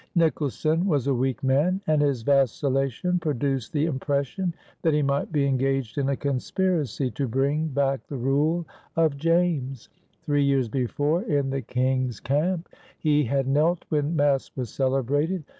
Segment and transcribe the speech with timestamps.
[0.15, 5.45] Nicholson was a weak man, and his vacillation produced the impression that he might be
[5.45, 9.89] engaged in a conspiracy to bring back the rule of James.
[10.23, 12.67] Three years before, in the King's camp,
[12.97, 15.43] he had knelt when Mass was celebrated.